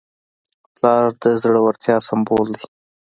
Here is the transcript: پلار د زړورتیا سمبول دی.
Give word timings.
پلار 0.75 1.05
د 1.21 1.23
زړورتیا 1.41 1.97
سمبول 2.07 2.47
دی. 2.55 2.65